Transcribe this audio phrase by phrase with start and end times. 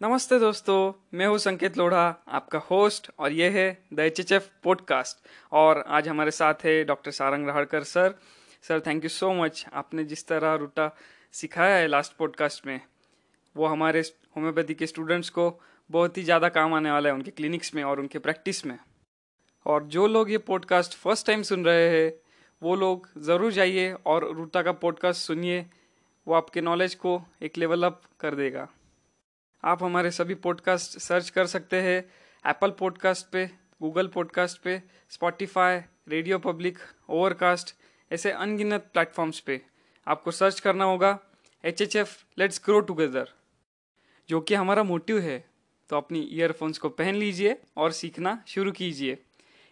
[0.00, 4.44] नमस्ते दोस्तों, मैं हूँ संकेत लोढ़ा, आपका होस्ट और ये है the H H F
[4.64, 8.14] podcast और आज हमारे साथ है doctor Sarang Rahalkar sir.
[8.64, 10.90] Sir thank you so much आपने जिस तरह रूटा
[11.34, 12.80] सिखाया है लास्ट पॉडकास्ट में,
[13.56, 14.00] वो हमारे
[14.36, 15.50] होम्योपैथी के स्टूडेंट्स को
[15.90, 18.78] बहुत ही ज़्यादा काम आने वाला है उनके क्लिनिक्स में और उनके प्रैक्टिस में।
[19.66, 22.12] और जो लोग ये पॉडकास्ट फ़र्स्ट टाइम सुन रहे हैं,
[22.62, 25.66] वो लोग ज़रूर जाइए और रूटा का पॉडकास्ट सुनिए,
[26.26, 28.68] वो आपके नॉलेज को एक लेवल अप कर देगा।
[29.64, 31.96] आप हमारे सभी पॉडकास्ट सर्च कर सकते हैं
[32.44, 33.44] एप्पल पॉडकास्ट पे
[33.82, 35.78] गूगल पॉडकास्ट पे स्पॉटिफाई
[36.08, 36.78] रेडियो पब्लिक
[37.08, 37.74] ओवरकास्ट
[38.12, 39.60] ऐसे अनगिनत प्लेटफॉर्म्स पे।
[40.06, 41.18] आपको सर्च करना होगा
[41.64, 43.28] H H F let's grow together
[44.28, 45.38] जो कि हमारा मोटिव है
[45.90, 49.18] तो अपनी ईयरफोन्स को पहन लीजिए और सीखना शुरू कीजिए।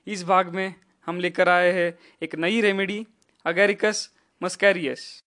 [0.06, 0.74] इस भाग में
[1.06, 3.06] हम लेकर आए हैं एक नई रेमेडी
[3.46, 4.08] अगेरिकस
[4.42, 5.22] मस्कैरियस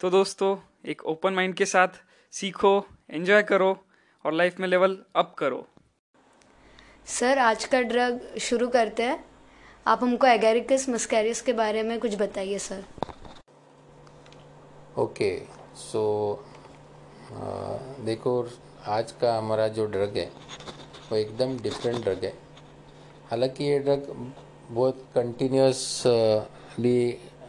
[0.00, 1.88] तो दोस्तों, एक ओपन माइंड के साथ
[2.32, 3.86] सीखो एंजॉय करो
[4.24, 5.66] और लाइफ में लेवल अप करो।
[7.08, 9.24] सर आज का ड्रग शुरू करते हैं।
[9.86, 12.84] आप हमको एगेरिकस मस्कैरियस के बारे में कुछ बताइए सर
[14.98, 15.30] ओके
[15.76, 16.02] सो
[18.04, 18.32] देखो
[18.88, 20.30] आज का हमारा जो ड्रग है
[21.10, 22.32] वो एकदम डिफरेंट ड्रग है।
[23.30, 24.32] हालाँकि ये ड्रग
[24.70, 26.98] बहुत कंटिन्यूसली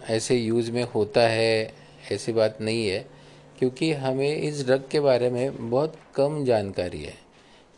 [0.09, 1.73] ऐसे यूज़ में होता है
[2.11, 3.14] ऐसी बात नहीं है।
[3.59, 7.13] क्योंकि हमें इस ड्रग के बारे में बहुत कम जानकारी है।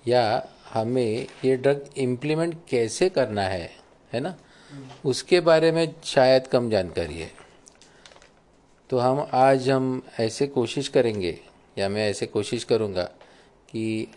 [0.07, 3.69] या हमें ये ड्रग इम्प्लीमेंट कैसे करना है
[4.13, 4.35] है ना?
[5.05, 7.31] उसके बारे में शायद कम जानकारी है।
[8.89, 11.39] तो हम आज हम ऐसे कोशिश करेंगे
[11.77, 13.03] या मैं ऐसे कोशिश करूँगा
[13.71, 14.07] कि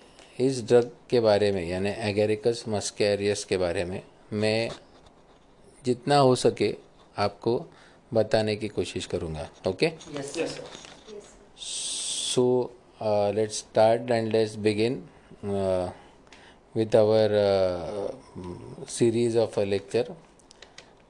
[0.40, 4.02] इस ड्रग के बारे में यानी एगेरिकस मस्कैरियस के बारे में
[4.32, 4.70] मैं
[5.84, 6.74] जितना हो सके
[7.18, 7.66] आपको
[8.14, 9.86] बताने की कोशिश करूँगा okay?
[9.86, 10.60] Yes yes
[11.60, 15.06] So uh, let's start and let's begin
[15.44, 15.90] uh,
[16.72, 18.12] with our uh,
[18.86, 20.06] series of a lecture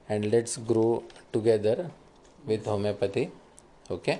[0.08, 1.88] and let's grow together
[2.44, 3.30] with homeopathy
[3.90, 4.18] okay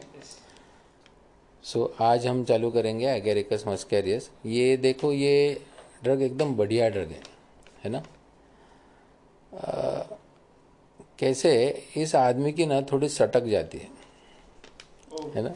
[1.65, 5.61] so so, आज हम चालू करेंगे एगेरिकस मस्कैरियस ये देखो ये
[6.05, 7.23] ड्रग एकदम बढ़िया ड्रग है
[7.85, 8.03] है ना
[9.55, 10.03] आ,
[11.19, 11.53] कैसे
[12.03, 14.00] इस आदमी की ना थोड़ी सटक जाती है
[15.35, 15.51] है ना?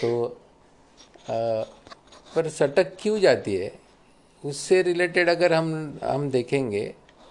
[0.00, 0.24] तो
[1.30, 1.64] आ,
[2.34, 3.72] पर सटक क्यों जाती है?
[4.44, 6.82] उससे रिलेटेड अगर हम हम देखेंगे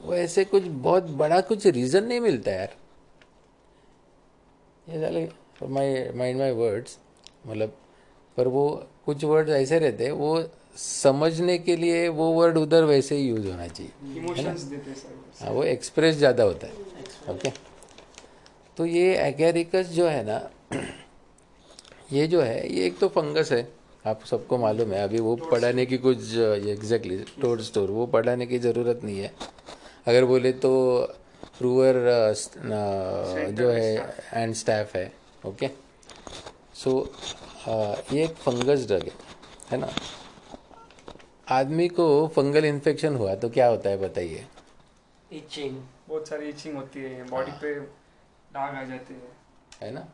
[0.01, 2.75] वो ऐसे कुछ बहुत बड़ा कुछ रीज़न नहीं मिलता यार।
[4.87, 5.27] ये
[5.67, 6.97] माई माइंड माई वर्ड्स
[7.47, 7.73] मतलब
[8.37, 8.63] पर वो
[9.05, 10.31] कुछ वर्ड ऐसे रहते हैं वो
[10.77, 13.91] समझने के लिए वो वर्ड उधर वैसे ही यूज़ होना चाहिए
[15.41, 17.57] हाँ वो एक्सप्रेस ज़्यादा होता है ओके okay?
[18.77, 20.39] तो ये एगेरिकस जो है ना
[22.13, 23.67] ये जो है ये एक तो फंगस है
[24.05, 28.59] आप सबको मालूम है। अभी वो पढ़ाने की कुछ एग्जैक्टली स्टोर स्टोर वो पढ़ाने की
[28.59, 29.31] ज़रूरत नहीं है।
[30.07, 30.71] अगर बोले तो
[31.57, 31.93] प्रूवर
[33.57, 33.95] जो है
[34.33, 35.11] एंड स्टैफ है
[35.45, 35.69] ओके
[36.75, 36.91] सो
[37.67, 39.11] ये एक फंगस ड्रग है
[39.71, 39.89] है ना?
[41.51, 42.05] आदमी को
[42.35, 44.45] फंगल इन्फेक्शन हुआ तो क्या होता है बताइए?
[45.31, 45.75] इचिंग
[46.09, 49.31] बहुत सारी इचिंग होती है बॉडी पे दाग आ जाते हैं।
[49.81, 50.07] है ना?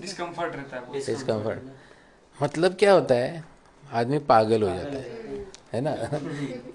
[0.00, 3.44] डिस्कम्फर्ट रहता है डिस्कम्फर्ट मतलब क्या होता है?
[3.92, 5.22] आदमी पागल हो जाता है
[5.72, 6.18] है ना?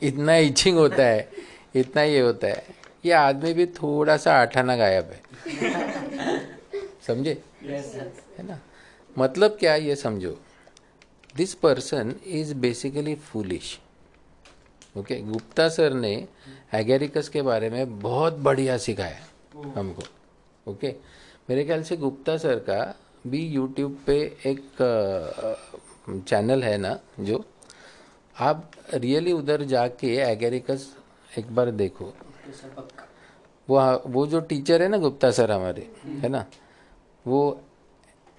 [0.03, 1.29] इतना इचिंग होता है
[1.75, 2.63] इतना ये होता है।
[3.05, 5.21] ये आदमी भी थोड़ा सा आठाना गायब है।
[7.07, 7.41] समझे?
[7.63, 8.59] है ना?
[9.17, 10.39] मतलब क्या ये समझो?
[11.35, 13.79] This person is basically foolish
[14.97, 16.27] okay Gupta sir ने
[16.73, 19.19] एगेरिकस के बारे में बहुत बढ़िया सिखाया
[19.75, 20.03] हमको।
[20.71, 21.18] Okay okay?
[21.49, 22.79] मेरे ख्याल से गुप्ता सर का
[23.27, 24.15] भी यूट्यूब पे
[24.45, 24.61] एक
[26.27, 27.43] चैनल है ना जो?
[28.35, 30.85] आप रियली उधर जाके एगेरिकस
[31.37, 32.13] एक बार देखो।
[33.67, 36.45] वो वो जो टीचर है ना गुप्ता सर हमारे है ना?
[37.25, 37.61] वो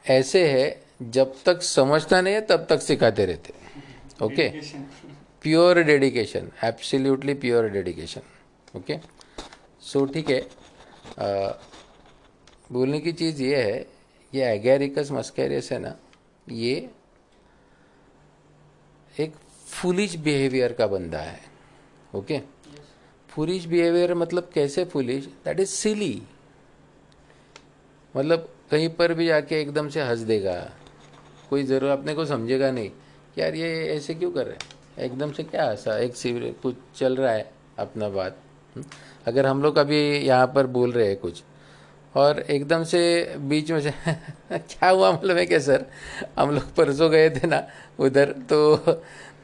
[0.04, 3.54] ऐसे है जब तक समझता नहीं है तब तक सिखाते रहते
[4.24, 4.48] okay?
[5.42, 8.98] Pure dedication absolutely pure dedication okay?
[9.82, 10.40] So ठीक है
[12.70, 13.86] बोलने की चीज़ ये है,
[14.32, 15.94] ये एगेरिकस मस्कैरियस है ना,
[16.46, 16.88] ये
[19.14, 19.34] एक
[19.66, 21.40] फुलिश बिहेवियर का बंदा है
[22.14, 22.40] ओके
[23.28, 26.22] फुलिश बिहेवियर मतलब कैसे फुलिश दैट इज़ सिली
[28.14, 30.54] मतलब कहीं पर भी जाके एकदम से हंस देगा,
[31.50, 32.90] कोई ज़रूर अपने को समझेगा नहीं
[33.38, 35.04] यार ये ऐसे क्यों कर रहे हैं?
[35.04, 36.14] एकदम से क्या हंसा एक
[36.62, 38.36] कुछ चल रहा है अपना बात
[38.76, 38.84] हम्म?
[39.26, 41.42] अगर हम लोग अभी यहाँ पर बोल रहे हैं कुछ
[42.14, 43.00] और एकदम से
[43.38, 43.90] बीच में से
[44.52, 45.84] क्या हुआ मतलब है क्या सर?
[46.38, 47.66] हम लोग परसों गए थे ना
[47.98, 48.76] उधर तो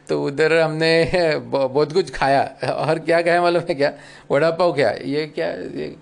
[0.09, 2.43] तो उधर हमने बहुत कुछ खाया।
[2.73, 3.93] और क्या खाया मालूम है क्या?
[4.31, 5.95] वड़ा पाव क्या ये क्या ये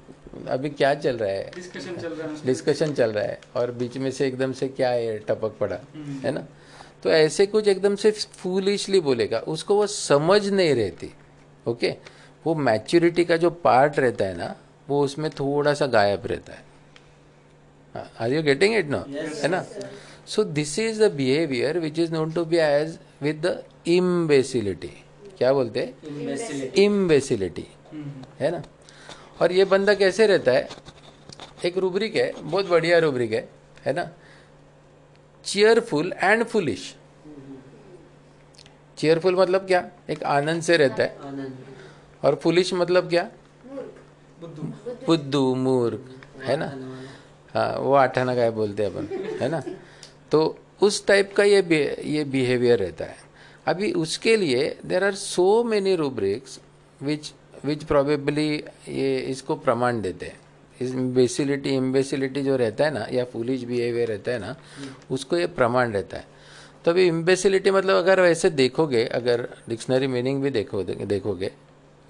[0.48, 1.50] अभी क्या चल रहा है?
[1.54, 4.90] डिस्कशन चल रहा है डिस्कशन चल रहा है। और बीच में से एकदम से क्या
[4.90, 5.78] है टपक पड़ा
[6.24, 6.46] है ना?
[7.02, 11.12] तो ऐसे कुछ एकदम से फूलिशली बोलेगा उसको वो समझ नहीं रहती
[11.66, 11.94] ओके?
[12.46, 14.54] वो मैच्योरिटी का जो पार्ट रहता है ना
[14.88, 16.62] वो उसमें थोड़ा सा गायब रहता है।
[18.20, 19.64] Are you getting it no है ना?
[20.26, 24.92] So this is the behaviour which is known to be edge with the imbecility
[25.38, 26.72] क्या बोलते हैं?
[26.74, 27.66] इम्बेसिलिटी
[28.40, 28.62] है ना?
[29.42, 30.68] और ये बंदा कैसे रहता है?
[31.64, 33.48] एक रूब्रिक है बहुत बढ़िया रूब्रिक है
[33.86, 34.08] है ना?
[35.44, 36.94] चेयरफुल एंड फुलिश
[38.98, 39.88] चेयरफुल मतलब क्या?
[40.10, 41.52] एक आनंद से रहता है।
[42.22, 43.28] और फुलिश मतलब क्या?
[45.06, 46.10] बुद्धू मूर्ख,
[46.42, 46.72] है ना?
[47.54, 49.06] हाँ वो आठाना गाय बोलते हैं अपन,
[49.40, 49.62] है ना?
[50.30, 51.60] तो उस टाइप का ये
[52.04, 53.16] ये बिहेवियर रहता है।
[53.66, 56.58] अभी उसके लिए there are so many rubrics
[57.00, 57.32] which
[57.64, 58.48] which probably
[58.88, 60.38] ये इसको प्रमाण देते हैं।
[60.80, 64.54] इस बेसिलिटी इम्बेसिलिटी जो रहता है ना, या फुलिश बिहेवियर रहता है ना,
[65.10, 66.26] उसको ये प्रमाण रहता है।
[66.84, 71.50] तो अभी इम्बेसिलिटी मतलब अगर वैसे देखोगे, अगर डिक्शनरी मीनिंग भी देखो देखोगे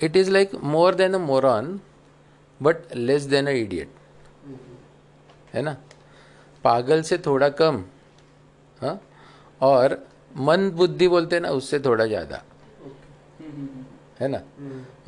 [0.01, 1.81] it is like more than a moron
[2.61, 3.89] but less than a idiot.
[5.55, 5.77] है ना?
[6.65, 7.85] पागल से थोड़ा कम
[8.81, 9.01] हाँ?
[9.61, 9.99] और
[10.37, 12.43] मन बुद्धि बोलते ना, उससे थोड़ा ज़्यादा।
[14.21, 14.43] है ना?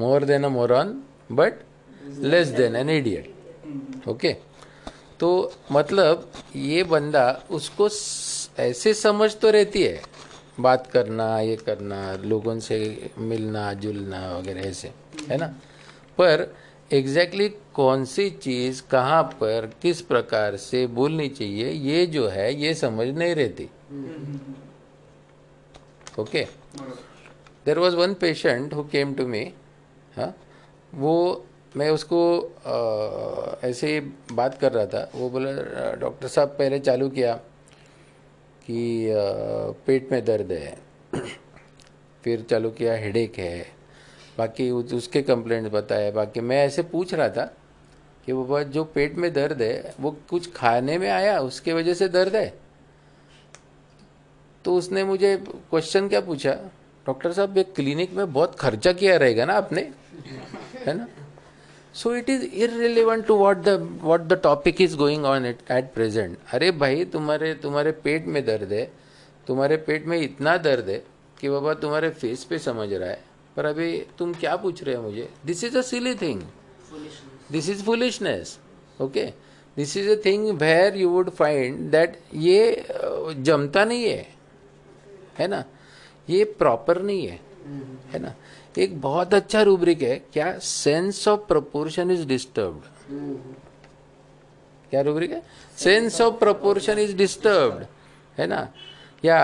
[0.00, 1.02] More than a moron,
[1.32, 1.62] but
[2.22, 4.08] less than an idiot.
[4.08, 4.32] Okay?
[5.20, 7.88] तो मतलब ये बंदा उसको
[8.58, 10.00] ऐसे समझ तो रहती है,
[10.60, 14.92] बात करना, ये करना, लोगों से मिलना, जुलना वगैरह ऐसे,
[15.28, 15.46] है ना?
[16.18, 16.46] पर
[16.92, 22.52] एग्जैक्टली exactly कौन सी चीज़ कहाँ पर किस प्रकार से बोलनी चाहिए ये जो है
[22.54, 23.68] ये समझ नहीं रहती।
[26.18, 26.44] Okay
[27.66, 29.42] there was one patient who came to me
[30.16, 30.34] हाँ?
[30.94, 31.46] वो
[31.76, 34.00] मैं उसको आ, ऐसे
[34.32, 37.34] बात कर रहा था। वो बोला डॉक्टर साहब पहले चालू किया
[38.66, 39.14] कि आ,
[39.86, 40.76] पेट में दर्द है
[42.24, 43.75] फिर चालू किया हेडेक है।
[44.38, 47.44] बाकी उसके कंप्लेंट बताए, बाकी मैं ऐसे पूछ रहा था
[48.26, 52.08] कि वो जो पेट में दर्द है, वो कुछ खाने में आया, उसके वजह से
[52.08, 52.52] दर्द है?
[54.64, 55.36] तो उसने मुझे
[55.70, 56.52] क्वेश्चन क्या पूछा?
[57.06, 59.80] डॉक्टर साहब, ये क्लिनिक में बहुत खर्चा किया रहेगा ना आपने?
[60.86, 61.06] है ना?
[61.94, 65.92] So it is irrelevant to what the what the topic is going on it at
[65.94, 68.90] present अरे भाई, तुम्हारे तुम्हारे पेट में दर्द है,
[69.46, 71.02] तुम्हारे पेट में इतना दर्द है
[71.40, 73.24] कि बाबा तुम्हारे फेस पे समझ रहा है।
[73.56, 75.28] पर अभी तुम क्या पूछ रहे हो मुझे?
[75.46, 76.42] This is a silly thing
[77.52, 78.58] this is foolishness
[79.00, 79.24] okay
[79.76, 82.86] this is a thing where you would find that ये
[83.38, 84.26] जमता नहीं है।
[85.38, 85.64] है ना?
[86.28, 87.40] ये प्रॉपर नहीं है।
[88.12, 88.34] है ना?
[88.78, 92.84] एक बहुत अच्छा रूब्रिक है क्या sense of proportion is disturbed
[94.90, 95.42] क्या रूब्रिक है?
[95.78, 97.86] Sense of proportion is disturbed
[98.38, 98.68] है ना?
[99.24, 99.38] या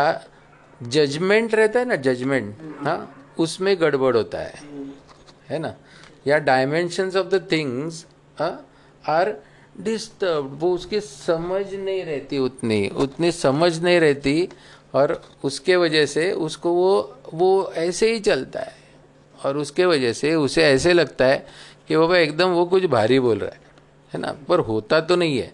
[0.82, 2.56] जजमेंट रहता है ना जजमेंट
[2.86, 3.21] हाँ?
[3.38, 4.54] उसमें गड़बड़ होता है।
[5.48, 5.74] है ना?
[6.26, 8.06] या dimension of the things
[9.08, 9.42] are
[9.80, 14.48] disturb वो उसकी समझ नहीं रहती उतनी उतनी समझ नहीं रहती
[14.94, 18.74] और उसके वजह से उसको वो वो ऐसे ही चलता है।
[19.44, 21.46] और उसके वजह से उसे ऐसे लगता है
[21.88, 23.60] कि बाबा एकदम वो कुछ भारी बोल रहा है।
[24.14, 24.36] है ना?
[24.48, 25.52] पर होता तो नहीं है।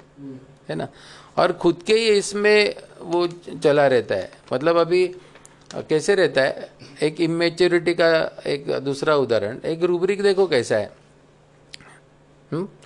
[0.69, 0.89] है ना?
[1.37, 3.27] और खुद के ही इसमें वो
[3.65, 5.15] चला रहता है। मतलब अभी
[5.75, 6.71] कैसे रहता है?
[7.03, 10.91] एक इमेच्योरिटी का एक दूसरा उदाहरण, एक रूबरिक देखो कैसा है।
[12.53, 12.81] हुँ?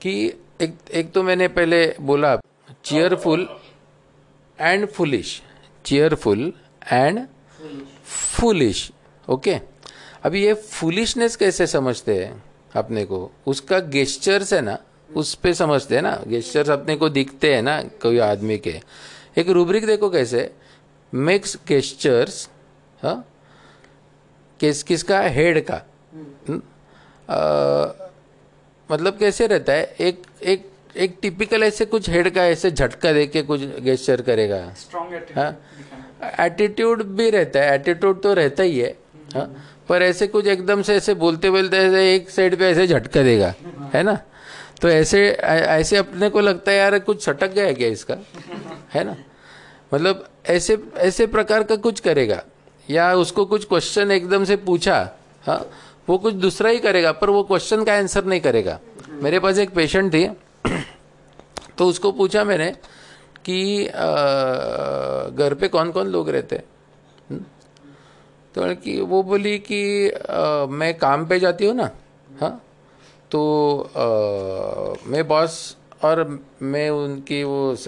[0.00, 2.36] कि एक एक तो मैंने पहले बोला
[2.84, 3.48] cheerful
[4.60, 5.42] and foolish
[5.84, 6.52] cheerful
[6.92, 7.26] and
[8.04, 8.92] foolish
[9.28, 9.60] okay
[10.24, 12.44] अभी ये फुलिशनेस कैसे समझते हैं
[12.76, 13.30] अपने को?
[13.46, 14.78] उसका गेस्चर्स है ना,
[15.16, 16.22] उस पर समझते हैं ना?
[16.28, 18.80] गेस्चर्स अपने को दिखते हैं ना, कोई आदमी के।
[19.38, 20.54] एक रूबरिक देखो कैसे?
[21.14, 22.48] मिक्स गेस्चर्स
[23.02, 23.28] हाँ?
[24.60, 25.20] किस किसका?
[25.20, 25.82] हेड का।
[26.14, 26.62] हम्म,
[27.30, 28.08] आ,
[28.90, 29.94] मतलब कैसे रहता है?
[30.00, 34.74] एक एक एक टिपिकल ऐसे कुछ हेड का ऐसे झटका दे के कुछ गेस्चर करेगा।
[35.36, 35.62] हाँ?
[36.40, 38.98] एटीट्यूड भी रहता है। एटीट्यूड तो रहता ही है।
[39.34, 39.70] हाँ?
[39.88, 43.54] पर ऐसे कुछ एकदम से ऐसे बोलते बोलते ऐसे एक साइड पे ऐसे झटका देगा।
[43.94, 44.18] है। ना?
[44.82, 48.14] तो ऐसे ऐसे अपने को लगता है यार कुछ छटक गया क्या इसका?
[48.94, 49.16] है ना?
[49.94, 52.42] मतलब ऐसे ऐसे प्रकार का कुछ करेगा।
[52.88, 54.96] या उसको कुछ क्वेश्चन एकदम से पूछा
[55.46, 55.64] हाँ
[56.08, 58.78] वो कुछ दूसरा ही करेगा पर वो क्वेश्चन का आंसर नहीं करेगा।
[59.22, 60.26] मेरे पास एक पेशेंट थी
[61.78, 62.70] तो उसको पूछा मैंने
[63.46, 66.64] कि घर पे कौन कौन लोग रहते हैं?
[68.54, 71.90] तो वो बोली कि आ, मैं काम पे जाती हूँ ना
[72.40, 72.60] हाँ
[73.30, 73.40] तो
[73.80, 74.04] आ,
[75.06, 76.22] मैं बॉस और
[76.62, 77.84] मैं उनकी वो स,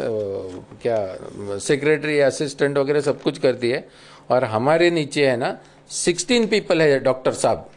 [0.82, 3.88] क्या सेक्रेटरी असिस्टेंट वगैरह सब कुछ करती है।
[4.30, 5.56] और हमारे नीचे है ना
[5.90, 7.70] सिक्सटीन पीपल है डॉक्टर साहब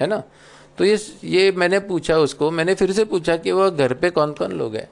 [0.00, 0.22] है ना?
[0.78, 4.32] तो ये ये मैंने पूछा उसको मैंने फिर से पूछा कि वह घर पे कौन
[4.32, 4.88] कौन लोग हैं?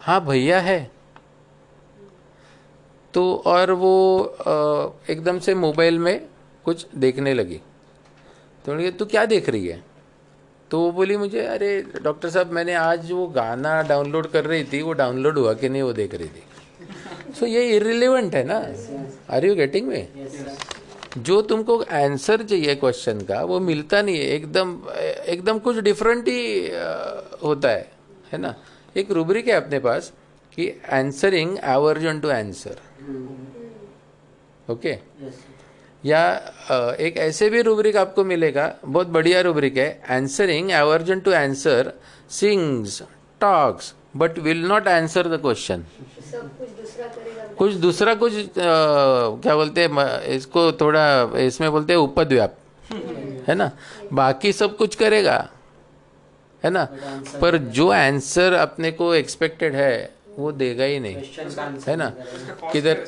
[0.00, 0.90] हाँ भैया है।
[3.14, 3.92] तो और वो
[5.10, 6.20] एकदम से मोबाइल में
[6.64, 7.60] कुछ देखने लगी।
[8.64, 9.82] तो तू क्या देख रही है?
[10.70, 11.70] तो वो बोली मुझे अरे
[12.02, 15.82] डॉक्टर साहब मैंने आज वो गाना डाउनलोड कर रही थी वो डाउनलोड हुआ कि नहीं
[15.82, 16.42] वो देख रही थी।
[17.32, 18.58] सो so, ये इरिलेवेंट है ना?
[19.30, 20.28] आर यू गेटिंग में
[21.18, 24.78] जो तुमको आंसर चाहिए क्वेश्चन का वो मिलता नहीं है। एकदम
[25.26, 26.40] एकदम कुछ डिफरेंट ही
[27.42, 27.90] होता है
[28.32, 28.54] है ना?
[28.96, 30.12] एक रूब्रिक है अपने पास
[30.52, 32.76] कि answering aversion to answer
[34.68, 34.92] okay
[36.04, 36.36] या
[37.00, 41.92] एक ऐसे भी रूब्रिक आपको मिलेगा बहुत बढ़िया रूब्रिक है answering aversion to answer
[42.30, 43.02] sings
[43.40, 45.84] talks but will not answer the question
[47.58, 48.42] कुछ दूसरा कुछ आ,
[49.42, 52.56] क्या बोलते हैं इसको थोड़ा इसमें बोलते हैं उपद्व्याप
[53.48, 53.70] है ना?
[54.12, 55.48] बाकी सब कुछ करेगा
[56.64, 56.84] है ना?
[57.40, 61.22] पर जो आंसर अपने को एक्सपेक्टेड है वो देगा ही नहीं
[61.88, 62.08] है ना?
[62.72, 63.04] किधर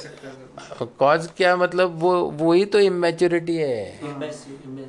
[0.98, 1.98] कॉज क्या मतलब?
[2.00, 4.00] वो वही तो इमेच्योरिटी है।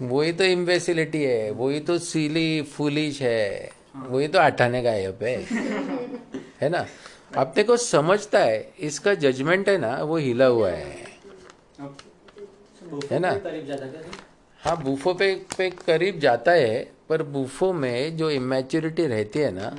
[0.01, 5.35] वही तो इम्बेसिलिटी है वही तो सीली फुलिश है। वही तो अठाने का है पे।
[6.61, 6.85] है ना?
[7.37, 10.95] अपने को समझता है इसका जजमेंट है ना वो हिला हुआ है।
[13.11, 13.29] है ना?
[14.59, 19.75] हाँ बूफो पे पे करीब जाता है पर बूफो में जो इमेच्योरिटी रहती है ना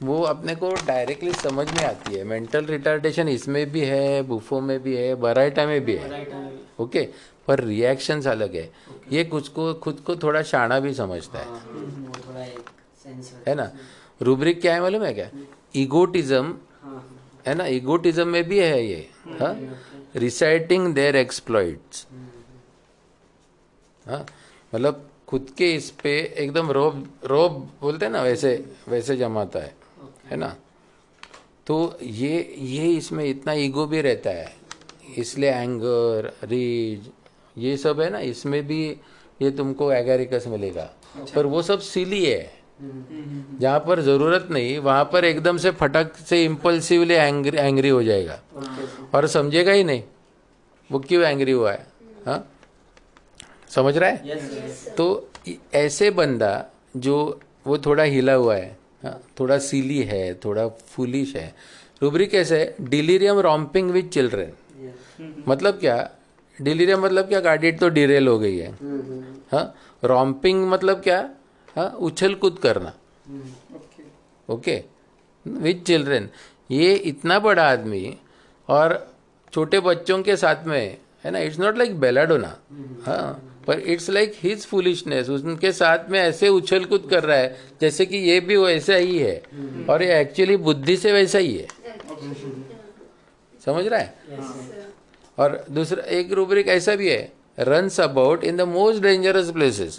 [0.00, 4.78] वो अपने को डायरेक्टली समझ में आती है। मेंटल रिटार्डेशन इसमें भी है बुफो में
[4.82, 6.26] भी है बराइटा में भी है।
[6.80, 7.08] ओके
[7.48, 8.70] पर रिएक्शंस अलग है।
[9.12, 12.46] ये कुछ को खुद को थोड़ा शाना भी समझता है। हाँ,
[13.48, 13.70] है ना?
[14.20, 15.28] रूब्रिक क्या है मालूम है क्या?
[15.74, 16.54] इगोटिज्म
[17.46, 17.66] है ना?
[17.66, 19.08] इगोटिज्म में भी है ये।
[19.40, 19.56] हाँ
[20.16, 22.06] रिसाइटिंग देयर एक्सप्लॉइट्स
[24.06, 24.26] हाँ?
[24.72, 28.52] मतलब खुद के इस पे एकदम रोब रोब बोलते हैं ना वैसे
[28.88, 29.74] वैसे जमाता है।
[30.34, 30.54] है ना?
[31.66, 34.52] तो ये ये इसमें इतना ईगो भी रहता है।
[35.18, 37.10] इसलिए एंगर रीज
[37.56, 38.82] ये सब है ना इसमें भी
[39.42, 45.04] ये तुमको एगेरिकस मिलेगा। अच्छा। पर वो सब सिली है। जहाँ पर ज़रूरत नहीं वहाँ
[45.12, 48.40] पर एकदम से फटक से इम्पल्सिवली एंग्री एंग्री हो जाएगा।
[49.14, 50.02] और समझेगा ही नहीं
[50.90, 51.86] वो क्यों एंग्री हुआ है?
[52.26, 52.40] हा?
[53.68, 54.94] समझ रहा है?
[54.96, 55.28] तो
[55.74, 56.64] ऐसे बंदा
[56.96, 58.76] जो वो थोड़ा हिला हुआ हा?
[59.40, 61.54] थोड़ा सीली है थोड़ा फुलिश है।
[62.02, 64.52] रूबरी कैसे है डिलीरियम रॉम्पिंग विथ चिल्ड्रेन
[65.48, 65.96] मतलब क्या?
[66.58, 67.40] डिलीरियम मतलब क्या?
[67.40, 68.72] गाड़ी तो डिरेल हो गई है।
[69.52, 71.18] हाँ रॉम्पिंग मतलब क्या?
[71.76, 72.92] हाँ उछल कूद करना।
[74.48, 74.82] ओके
[75.46, 76.28] विथ चिल्ड्रेन
[76.70, 78.16] ये इतना बड़ा आदमी
[78.68, 78.96] और
[79.52, 81.38] छोटे बच्चों के साथ में है ना?
[81.38, 82.56] इट्स नॉट लाइक बेलाडोना
[83.06, 87.56] हाँ। पर इट्स लाइक हिज फुलिशनेस उनके साथ में ऐसे उछल कूद कर रहा है
[87.80, 89.36] जैसे कि ये भी वैसा ही है
[89.90, 91.66] और ये एक्चुअली बुद्धि से वैसा ही है।
[93.66, 94.14] समझ रहा है?
[95.38, 99.98] और दूसरा एक रूबरिक ऐसा भी है runs about in the most dangerous places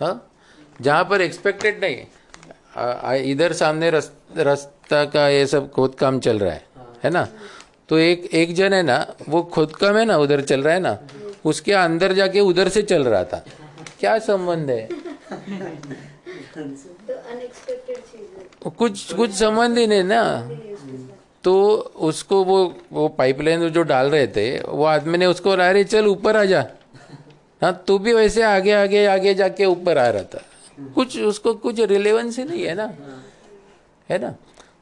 [0.00, 0.30] हाँ?
[0.82, 6.64] जहाँ पर एक्सपेक्टेड नहीं इधर सामने रास्ता का ये सब खोद काम चल रहा है
[7.04, 7.28] है ना?
[7.88, 8.96] तो एक एक जन है ना
[9.28, 10.98] वो खुद काम है ना उधर चल रहा है ना?
[11.46, 13.44] उसके अंदर जाके उधर से चल रहा था।
[14.00, 14.88] क्या संबंध है?
[18.62, 20.22] तो कुछ कुछ संबंध ही नहीं ना।
[21.44, 21.54] तो
[22.02, 22.58] उसको वो
[22.92, 26.66] वो पाइपलाइन जो डाल रहे थे वो आदमी ने उसको अरे चल ऊपर आ जा।
[27.62, 30.42] हाँ तू भी वैसे आगे आगे आगे जाके ऊपर आ रहा था।
[30.94, 32.92] कुछ उसको कुछ रिलेवेंस ही नहीं है ना।
[34.10, 34.34] है ना?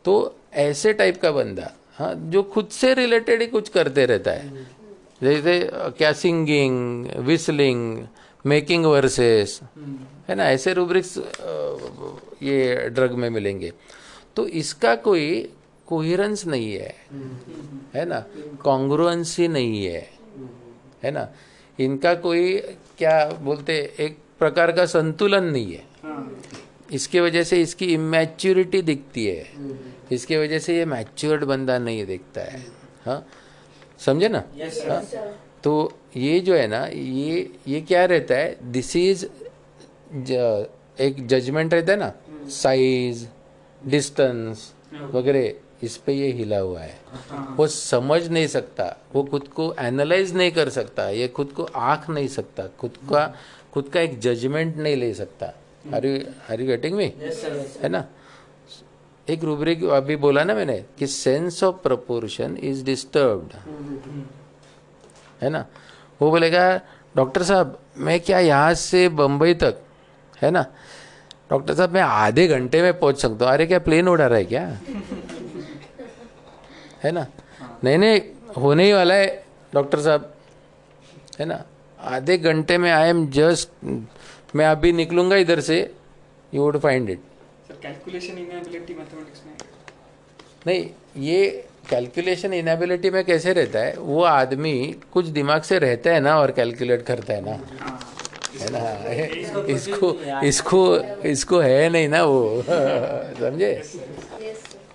[0.04, 4.66] तो ऐसे टाइप का बंदा हाँ जो खुद से रिलेटेड ही कुछ करते रहता है।
[5.22, 8.06] जैसे क्या सिंगिंग विस्लिंग
[8.46, 9.60] मेकिंग वर्सेस
[10.28, 10.44] है ना?
[10.50, 11.18] ऐसे रूब्रिक्स
[12.42, 13.72] ये ड्रग में मिलेंगे।
[14.36, 15.52] तो इसका कोई
[15.86, 16.94] कोहिरेंस नहीं है।
[17.94, 18.24] है ना?
[18.64, 20.08] कॉन्ग्रुएंसी नहीं है।
[21.02, 21.28] है ना?
[21.78, 22.56] इनका कोई
[22.98, 25.84] क्या बोलते एक प्रकार का संतुलन नहीं है।
[26.92, 29.48] इसके वजह से इसकी इमेच्योरिटी दिखती है।
[30.12, 32.66] इसके वजह से ये मैच्योर्ड बंदा नहीं दिखता है।
[33.06, 33.26] हाँ?
[34.00, 34.42] समझे ना?
[34.88, 35.02] हाँ?
[35.64, 38.56] तो ये जो है ना ये ये क्या रहता है?
[38.72, 39.24] दिस इज़
[40.98, 42.12] एक जजमेंट रहता है ना?
[42.50, 43.26] साइज़
[43.82, 44.72] डिस्टेंस
[45.12, 46.98] वगैरह इस पे ये हिला हुआ है।
[47.56, 48.84] वो समझ नहीं सकता
[49.14, 53.26] वो खुद को एनालाइज नहीं कर सकता ये खुद को आँख नहीं सकता खुद का
[53.74, 55.46] खुद का एक जजमेंट नहीं ले सकता।
[55.94, 56.20] Are you
[56.50, 57.12] are you getting me
[57.82, 58.04] है ना?
[59.30, 63.54] एक रूब्रिक अभी बोला ना मैंने कि sense of proportion is disturbed
[65.42, 65.64] है ना?
[66.22, 66.80] वो बोलेगा,
[67.16, 69.80] डॉक्टर साहब, मैं क्या यहाँ से बम्बई तक,
[70.42, 70.66] है ना?
[71.50, 74.44] डॉक्टर साहब, मैं आधे घंटे में पहुँच सकता हूँ। अरे, क्या प्लेन उड़ा रहा है
[74.44, 74.66] क्या?
[77.04, 77.26] है ना?
[77.84, 78.20] नहीं नहीं,
[78.56, 80.34] होने ही वाला है, डॉक्टर साहब।
[81.40, 81.64] है ना?
[82.00, 83.84] आधे घंटे में आई एम जस्ट
[84.54, 85.94] मैं अभी निकलूँगा इधर से
[86.54, 87.20] you would find it
[87.68, 89.54] sir calculation inability mathematics में।
[90.66, 90.88] नहीं
[91.24, 93.94] ये कैलकुलेशन इनेबिलिटी में कैसे रहता है?
[93.98, 94.74] वो आदमी
[95.12, 97.56] कुछ दिमाग से रहता है ना और कैलकुलेट करता है ना।
[98.60, 98.82] है ना?
[99.74, 100.12] इसको
[100.46, 100.82] इसको
[101.28, 102.62] इसको है नहीं ना वो?
[103.40, 103.72] समझे?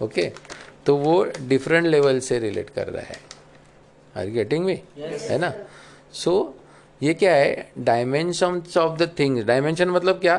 [0.01, 0.31] ओके
[0.85, 3.17] तो वो डिफरेंट लेवल से रिलेट कर रहा है।
[4.17, 5.53] आर गेटिंग मी है ना?
[6.13, 7.71] सो so, ये क्या है?
[7.77, 10.37] Dimension of the things dimension मतलब क्या?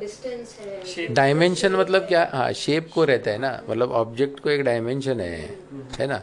[0.00, 2.28] डिस्टेंस है। डायमेंशन मतलब क्या?
[2.32, 5.38] हाँ शेप को रहता है ना। मतलब ऑब्जेक्ट को एक डायमेंशन है
[5.98, 6.22] है ना?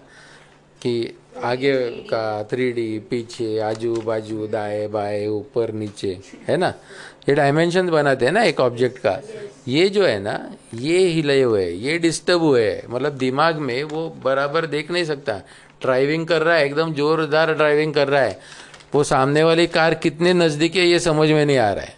[0.82, 1.74] कि आगे
[2.10, 6.18] का थ्री डी पीछे आजू बाजू दाए बाए ऊपर नीचे
[6.48, 6.74] है ना?
[7.30, 9.20] ये डायमेंशन बनाते हैं ना एक ऑब्जेक्ट का।
[9.68, 10.34] ये जो है ना
[10.74, 15.04] ये हिले हुए है ये डिस्टर्ब हुए है। मतलब दिमाग में वो बराबर देख नहीं
[15.06, 15.34] सकता।
[15.82, 18.40] ड्राइविंग कर रहा है एकदम जोरदार ड्राइविंग कर रहा है।
[18.94, 21.97] वो सामने वाली कार कितने नज़दीक है ये समझ में नहीं आ रहा है।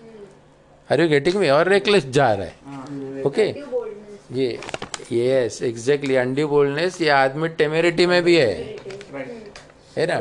[0.91, 3.23] आर यू गेटिंग मी और रेकलेस जा रहा है.
[3.25, 3.45] ओके
[4.31, 4.59] ये
[5.11, 8.53] यस एग्जैक्टली अंडी बोल्डनेस ये आदमी टेमेरिटी में भी है.
[9.97, 10.15] है ना?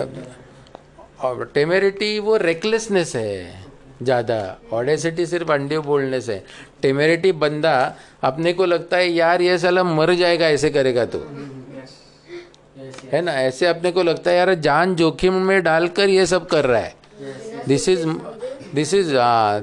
[0.00, 0.26] है
[1.24, 3.66] और टेमेरिटी वो रेकलेसनेस है
[4.02, 4.38] ज़्यादा.
[4.72, 6.42] ऑडेसिटी सिर्फ़ अंडी बोलनेस है.
[6.82, 7.74] टेमेरिटी बंदा
[8.22, 11.18] अपने को लगता है यार ये साला मर जाएगा ऐसे करेगा तो.
[13.12, 13.32] है ना?
[13.32, 16.94] ऐसे अपने को लगता है यार जान जोखिम में डालकर ये सब कर रहा है.
[17.68, 18.06] This is
[18.74, 19.12] this is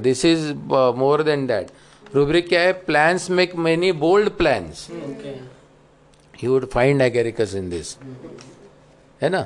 [0.02, 0.54] this is
[0.98, 1.68] more than that
[2.16, 4.88] rubric क्या है plans make many bold plans
[6.44, 7.96] you would find agaricus in this
[9.22, 9.46] है ना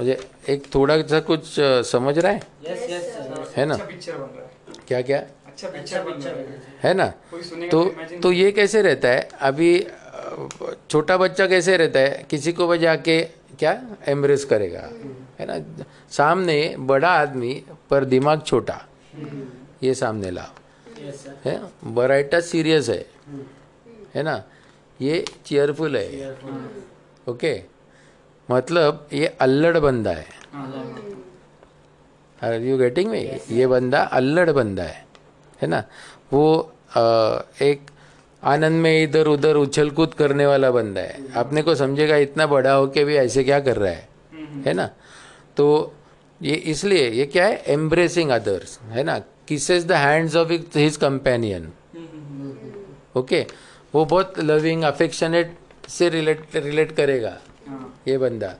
[0.00, 2.38] मुझे एक थोड़ा सा कुछ uh, समझ रहा है?
[2.38, 3.76] यस यस है ना?
[3.76, 4.50] पिक्चर बन रहा है।
[4.88, 5.18] क्या क्या?
[5.46, 7.06] अच्छा पिक्चर बन रहा है। है ना?
[7.70, 9.28] तो तो तो ये कैसे रहता है?
[9.40, 9.86] अभी
[10.90, 12.26] छोटा बच्चा कैसे रहता है?
[12.30, 13.20] किसी को बजा के
[13.58, 13.82] क्या?
[14.08, 14.90] एम्ब्रेस करेगा।
[15.38, 15.84] है ना?
[16.10, 18.86] सामने बड़ा आदमी पर दिमाग छोटा।
[19.82, 20.54] ये सामने लाओ।
[21.44, 21.60] है?
[21.84, 23.06] बराइटा सीरियस है।
[24.14, 24.44] है ना?
[25.00, 26.36] ये चेयरफुल है।
[27.28, 27.62] ओके
[28.50, 30.26] मतलब ये अल्लड़ बंदा है।
[32.42, 35.06] आर यू गेटिंग में ये बंदा अल्लड़ बंदा है।
[35.62, 35.84] है ना?
[36.32, 37.00] वो अ,
[37.62, 37.90] एक
[38.44, 42.72] आनंद में इधर उधर उछल कूद करने वाला बंदा है। अपने को समझेगा इतना बड़ा
[42.72, 44.08] हो के भी ऐसे क्या कर रहा है?
[44.62, 44.90] है ना?
[45.58, 45.92] तो
[46.40, 47.62] ये इसलिए ये क्या है?
[47.66, 49.18] एम्ब्रेसिंग अदर्स है ना?
[49.48, 51.68] Kisses the hands of his companion
[53.16, 53.40] okay
[53.94, 55.56] वो बहुत लविंग अफेक्शनेट
[55.88, 57.36] से रिलेट रिलेट करेगा
[58.08, 58.54] ये बंदा।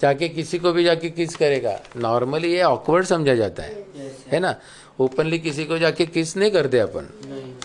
[0.00, 3.84] जाके किसी को भी जाके किस करेगा। नॉर्मली ये ऑकवर्ड समझा जाता है
[4.32, 4.54] है ना?
[5.00, 7.08] ओपनली किसी को जाके किस नहीं करते अपन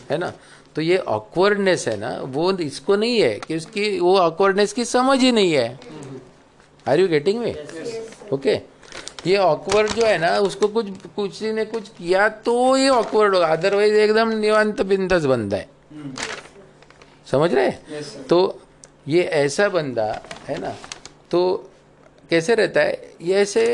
[0.09, 0.31] है ना?
[0.75, 2.09] तो ये ऑकवर्डनेस है ना?
[2.21, 5.79] वो इसको नहीं है कि उसकी वो ऑकवर्डनेस की समझ ही नहीं है।
[6.87, 7.55] Are you getting me
[8.33, 8.55] okay
[9.27, 13.47] ये ऑकवर्ड जो है ना उसको कुछ कुछ ने कुछ किया तो ये ऑकवर्ड होगा।
[13.47, 15.67] अदरवाइज़ एकदम निवांत बिंदस बंदा है।
[17.27, 17.71] समझ रहे?
[18.29, 18.61] तो
[19.07, 20.05] ये ऐसा बंदा
[20.47, 20.75] है ना
[21.31, 21.41] तो
[22.29, 23.13] कैसे रहता है?
[23.21, 23.65] ये ऐसे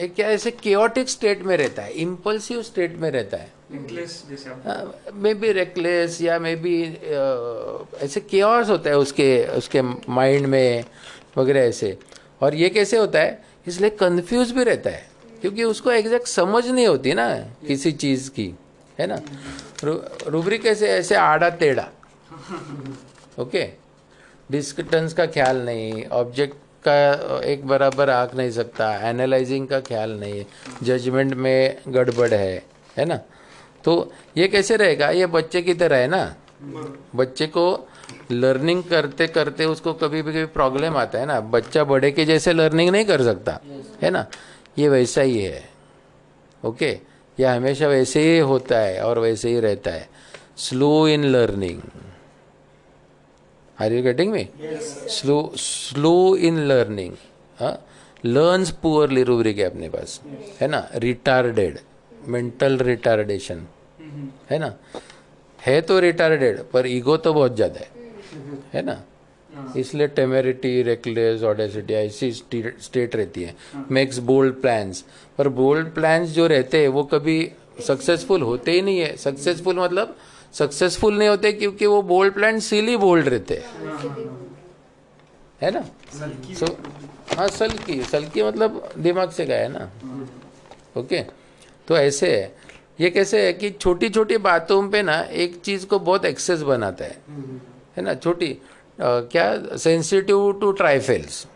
[0.00, 3.50] एक क्या ऐसे केओटिक स्टेट में रहता है इम्पल्सिव स्टेट में रहता है।
[5.14, 6.82] मे बी रेकलेस या मे बी
[8.04, 10.84] ऐसे केओस होता है उसके उसके माइंड में
[11.36, 11.96] वगैरह ऐसे।
[12.42, 13.42] और ये कैसे होता है?
[13.66, 15.06] इसलिए कंफ्यूज भी रहता है,
[15.40, 17.28] क्योंकि उसको एग्जैक्ट समझ नहीं होती ना
[17.66, 18.54] किसी चीज़ की,
[18.98, 19.20] है ना?
[19.84, 21.88] रूब्रिक ऐसे ऐसे आड़ा टेढ़ा
[23.38, 23.68] ओके
[24.50, 30.38] डिस्कटेंस का ख्याल नहीं ऑब्जेक्ट का एक बराबर आंक नहीं सकता एनालाइजिंग का ख्याल नहीं
[30.38, 30.46] है
[30.82, 32.62] जजमेंट में गड़बड़ है
[32.96, 33.16] है ना?
[33.84, 35.10] तो ये कैसे रहेगा?
[35.10, 36.34] ये बच्चे की तरह है ना?
[37.16, 37.64] बच्चे को
[38.30, 42.52] लर्निंग करते करते उसको कभी भी कभी प्रॉब्लम आता है ना। बच्चा बड़े के जैसे
[42.52, 43.58] लर्निंग नहीं कर सकता
[44.02, 44.26] है ना?
[44.78, 45.62] ये वैसा ही है।
[46.62, 46.90] ओके
[47.38, 50.08] ये हमेशा वैसे ही होता है और वैसे ही रहता है।
[50.58, 51.80] Slow in learning
[53.78, 54.48] are you getting me
[55.10, 57.14] slow slow in learning
[58.24, 60.20] learns poorly rubric है अपने पास।
[60.60, 60.86] है ना?
[60.94, 61.78] रिटार्डेड
[62.26, 63.66] मेंटल रिटार्डेशन
[64.50, 64.74] है ना?
[65.62, 67.90] है तो रिटार्डेड पर ईगो तो बहुत ज़्यादा है।
[68.74, 69.02] है ना?
[69.76, 73.54] इसलिए टेमेरिटी रेकलेस ऑडेसिटी ऐसी स्टेट रहती है।
[73.90, 75.04] मेक्स बोल्ड प्लान्स
[75.38, 77.36] पर बोल्ड प्लान्स जो रहते हैं वो कभी
[77.80, 80.16] सक्सेसफुल होते ही नहीं है। सक्सेसफुल मतलब
[80.54, 83.64] सक्सेसफुल नहीं होते क्योंकि वो बोल्ड प्लान सीली बोल्ड रहते हैं।
[85.60, 85.84] है ना?
[86.54, 86.66] सो
[87.36, 89.90] हाँ सल्की। सल्की मतलब दिमाग से गया है। ना
[90.96, 91.22] ओके
[91.88, 92.61] तो ऐसे है।
[93.00, 97.04] ये कैसे है कि छोटी छोटी बातों पे ना एक चीज़ को बहुत एक्सेस बनाता
[97.04, 97.16] है।
[97.96, 98.14] है ना?
[98.14, 98.56] छोटी
[98.92, 101.46] अ, क्या सेंसिटिव टू ट्राइफेल्स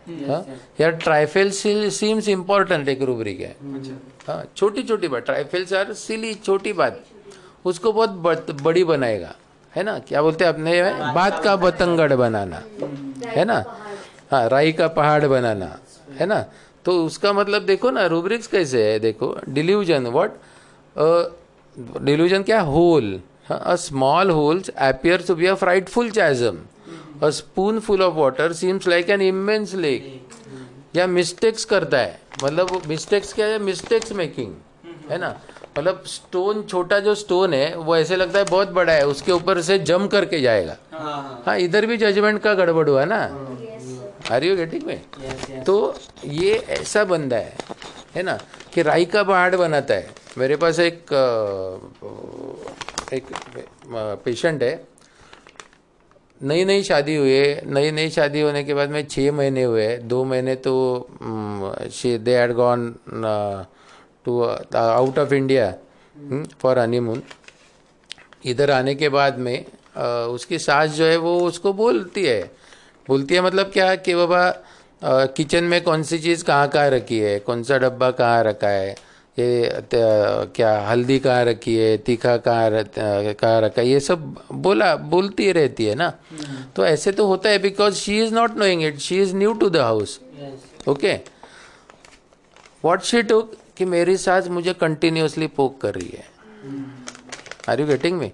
[0.81, 1.57] यार ट्राइफेल्स
[1.97, 3.55] सीम्स इम्पोर्टेंट एक रूबरिक है।
[4.27, 7.03] हाँ छोटी छोटी बात ट्राइफेल्स आर सिली छोटी बात
[7.65, 9.33] उसको बहुत ब- बड़ी बनाएगा
[9.73, 9.97] है ना?
[9.99, 10.81] क्या बोलते हैं अपने
[11.13, 12.63] बात का बतंगड़ बनाना
[13.35, 13.63] है ना?
[14.31, 15.77] हाँ राई का पहाड़ बनाना
[16.19, 16.43] है ना?
[16.85, 18.99] तो उसका मतलब देखो ना रूब्रिक्स कैसे है?
[18.99, 20.33] देखो डिल्यूजन व्हाट
[20.97, 22.61] डिल्यूजन क्या?
[22.61, 23.19] Hole
[23.51, 26.55] a small holes appears to be a frightful chasm.
[27.23, 30.07] A spoonful of water seems like an immense lake.
[30.95, 32.19] या मिस्टेक्स करता है.
[32.43, 33.59] मतलब मिस्टेक्स क्या है?
[33.59, 34.53] मिस्टेक्स मेकिंग
[35.11, 35.29] है ना?
[35.77, 39.61] मतलब स्टोन छोटा जो स्टोन है वो ऐसे लगता है बहुत बड़ा है उसके ऊपर
[39.61, 40.77] से जम करके जाएगा.
[41.45, 43.19] हाँ इधर भी जजमेंट का गड़बड़ हुआ ना?
[44.31, 45.75] आर यू गेटिंग में तो
[46.25, 47.55] ये ऐसा बंदा है
[48.15, 48.39] है ना?
[48.73, 50.09] कि राई का पहाड़ बनाता है.
[50.37, 51.11] मेरे पास एक
[53.13, 53.25] एक
[54.25, 54.73] पेशेंट है।
[56.41, 59.87] नई नई शादी हुई है। नई नई शादी होने के बाद में छः महीने हुए
[60.11, 60.73] दो महीने तो
[61.93, 62.85] she they had gone
[64.25, 65.73] to out of India
[66.61, 67.23] for honeymoon
[68.45, 69.65] इधर आने के बाद में
[70.29, 72.41] उसकी सास जो है वो उसको बोलती है।
[73.07, 74.49] बोलती है मतलब क्या कि बाबा
[75.35, 77.37] किचन में कौन सी चीज़ कहाँ कहाँ रखी है?
[77.39, 78.95] कौन सा डब्बा कहाँ रखा है?
[79.39, 79.69] ये
[80.55, 82.83] क्या हल्दी कहाँ रखी है तीखा कहाँ
[83.33, 84.33] कहाँ रखा है ये सब
[84.65, 86.09] बोला बोलती रहती है ना।
[86.75, 89.69] तो ऐसे तो होता है because she is not knowing it she is new to
[89.69, 90.19] the house
[90.87, 91.13] okay
[92.85, 96.25] what she took कि मेरी सास मुझे कंटिन्यूसली पोक कर रही है।
[97.69, 98.31] Are you getting me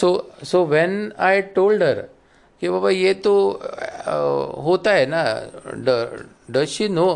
[0.00, 0.08] so
[0.44, 2.02] so when I told her
[2.62, 5.22] कि बाबा ये तो अ, होता है ना
[6.50, 7.06] डज शी नो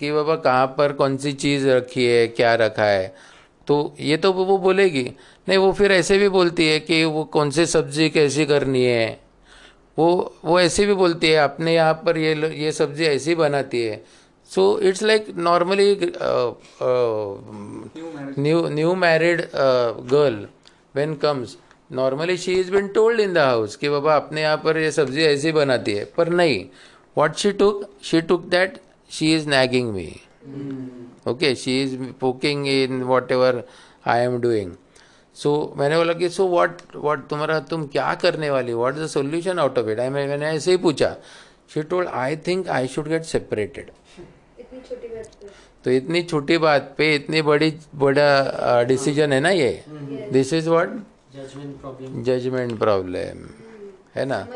[0.00, 3.14] कि बाबा कहाँ पर कौन सी चीज़ रखी है, क्या रखा है?
[3.68, 5.02] तो ये तो वो बोलेगी।
[5.48, 9.18] नहीं, वो फिर ऐसे भी बोलती है कि वो कौन सी सब्ज़ी कैसी करनी है?
[9.98, 14.04] वो वो ऐसे भी बोलती है, अपने यहाँ पर ये ये सब्ज़ी ऐसी बनाती है।
[14.50, 15.92] So it's like normally
[18.38, 19.40] new new married
[20.12, 20.46] girl
[20.96, 21.56] when comes
[21.92, 25.22] normally she is been told in the house कि बाबा अपने यहाँ पर ये सब्ज़ी
[25.24, 26.64] ऐसी बनाती है। पर नहीं
[27.16, 28.78] what she took she took that
[29.10, 30.08] she is nagging me
[31.28, 33.62] okay she is poking in whatever
[34.06, 34.72] I am doing
[35.36, 39.06] so मैंने बोला कि सो व्हाट व्हाट तुम्हारा तुम क्या करने वाली what is the
[39.06, 41.14] solution out of it I मैंने ऐसे ही पूछा।
[41.74, 43.90] She told I think I should get separated
[44.60, 45.48] इतनी छोटी बात पे।
[45.84, 49.84] तो इतनी छोटी बात पे इतनी बड़ी बड़ा डिसीज़न है ना ये?
[50.32, 50.88] This is what
[51.36, 53.46] judgment problem
[54.16, 54.46] है ना?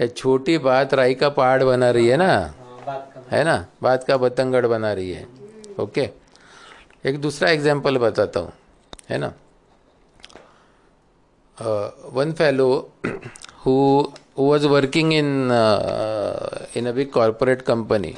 [0.00, 2.32] ये छोटी बात राई का पहाड़ बना रही है ना?
[2.38, 2.65] का
[3.30, 3.64] है ना?
[3.82, 5.26] बात का बतंगड़ बना रही है।
[5.80, 6.08] ओके?
[7.06, 8.52] एक दूसरा एग्ज़ाम्पल बताता हूँ,
[9.10, 9.32] है ना?
[12.14, 12.68] One fellow
[13.64, 13.74] who
[14.38, 15.26] was working in
[16.76, 18.14] in a big corporate company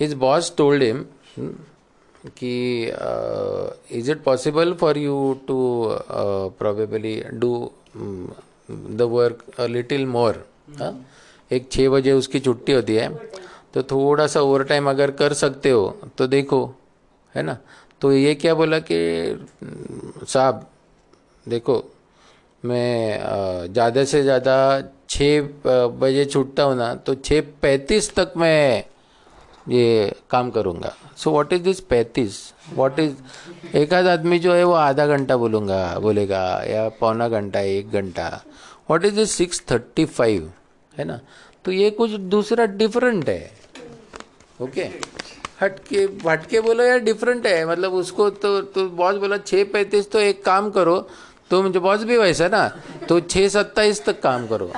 [0.00, 1.04] his boss told him
[2.38, 2.52] कि
[3.98, 5.16] is it possible for you
[5.48, 5.58] to
[6.58, 7.52] probably do
[8.70, 10.44] the work little more
[10.80, 10.92] हाँ?
[11.50, 13.08] एक छः बजे उसकी छुट्टी होती है।
[13.74, 16.64] तो थोड़ा सा ओवर टाइम अगर कर सकते हो तो देखो
[17.34, 17.56] है ना?
[18.00, 18.96] तो ये क्या बोला कि
[19.30, 20.66] "हम्म, साहब
[21.46, 21.82] देखो
[22.62, 24.56] मैं ज़्यादा से ज़्यादा
[25.10, 25.48] छः
[26.00, 28.84] बजे छूटता हूँ ना तो छः पैंतीस तक मैं
[29.68, 32.38] ये काम करूँगा। सो व्हाट इज़ दिस पैंतीस?
[32.74, 37.60] व्हाट इज़ एक आध आदमी जो है वो आधा घंटा बोलूँगा बोलेगा या पौना घंटा
[37.60, 38.28] एक घंटा।
[38.90, 40.52] What is this six thirty five
[40.98, 41.20] है ना?
[41.64, 43.50] तो ये कुछ दूसरा डिफरेंट है।
[44.60, 44.88] ओके
[45.60, 47.66] हटके हटके बोलो यार डिफरेंट है?
[47.66, 50.98] मतलब उसको तो तो बॉस बोला छः पैंतीस तो एक काम करो।
[51.50, 52.68] तो मुझे बॉस भी वैसा ना
[53.08, 54.70] तो छः सत्ताईस तक काम करो।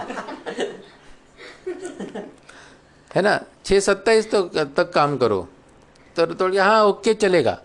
[3.11, 3.41] है ना?
[3.65, 5.47] छः सत्ताईस तो तक काम करो।
[6.17, 7.59] तो थोड़ी हाँ ओके चलेगा।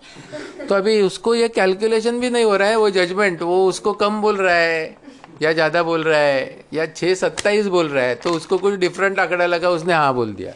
[0.70, 4.22] तो अभी उसको ये कैलकुलेशन भी नहीं हो रहा है, वो जजमेंट वो उसको कम
[4.22, 5.03] बोल रहा है।
[5.42, 9.20] या ज़्यादा बोल रहा है या छः सत्ताईस बोल रहा है तो उसको कुछ डिफरेंट
[9.20, 10.54] आंकड़ा लगा उसने हाँ बोल दिया।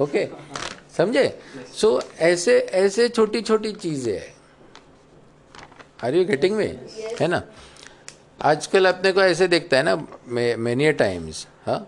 [0.00, 0.26] ओके
[0.96, 1.38] समझे?
[1.74, 4.34] सो ऐसे ऐसे छोटी छोटी चीज़ें हैं।
[6.04, 6.88] आर यू गेटिंग में
[7.20, 7.42] है ना?
[8.42, 9.96] आजकल अपने को ऐसे देखता है ना
[10.58, 11.86] मेनी टाइम्स हाँ?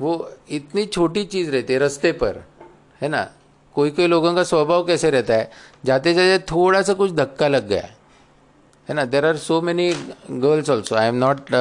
[0.00, 2.44] वो इतनी छोटी चीज़ रहती है रास्ते पर
[3.00, 3.28] है ना?
[3.74, 5.50] कोई कोई लोगों का स्वभाव कैसे रहता है?
[5.84, 7.88] जाते जाते थोड़ा सा कुछ धक्का लग गया।
[8.88, 9.04] है ना?
[9.04, 9.90] There are so many
[10.30, 11.52] girls also I am not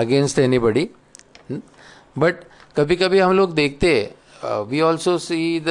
[0.00, 0.88] against anybody
[2.18, 2.44] but
[2.76, 3.92] कभी कभी हम लोग देखते
[4.44, 5.66] वी ऑल्सो सी द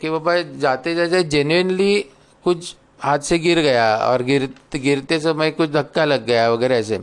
[0.00, 1.98] कि बाबा जाते जाते जेन्यनली
[2.44, 6.98] कुछ हाथ से गिर गया और गिर गिरते समय कुछ धक्का लग गया वगैरह ऐसे।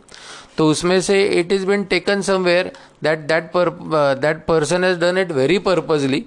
[0.57, 2.71] तो उसमें से it is been taken somewhere
[3.03, 3.69] that that पर
[4.21, 6.25] that person has done it very purposely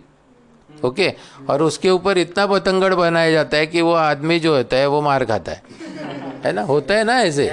[0.85, 1.13] okay?
[1.51, 5.01] और उसके ऊपर इतना पतंगड़ बनाया जाता है कि वो आदमी जो होता है वो
[5.03, 5.63] मार खाता है।
[6.45, 6.63] है ना?
[6.63, 7.49] होता है ना ऐसे?